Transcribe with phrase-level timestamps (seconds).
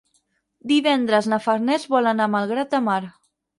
[0.71, 3.01] Divendres na Farners vol anar a Malgrat de Mar.